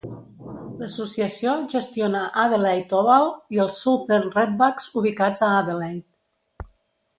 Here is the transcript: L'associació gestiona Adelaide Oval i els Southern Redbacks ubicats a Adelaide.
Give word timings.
L'associació 0.77 1.51
gestiona 1.73 2.21
Adelaide 2.45 2.97
Oval 3.01 3.29
i 3.57 3.63
els 3.67 3.79
Southern 3.85 4.27
Redbacks 4.39 4.91
ubicats 5.03 5.47
a 5.49 5.53
Adelaide. 5.63 6.69